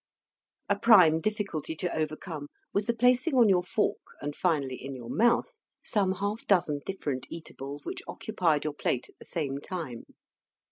[0.67, 5.11] A prime difficulty to overcome was the placing on your fork, and finally in your
[5.11, 10.05] mouth, some half dozen different eatables which occupied your plate at the same time.